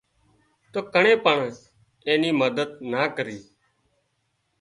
تو 0.71 0.79
ڪڻين 0.93 1.19
پڻ 1.25 1.37
اين 2.07 2.23
مدد 2.41 2.69
نا 2.91 3.01
ڪرِي 3.15 3.39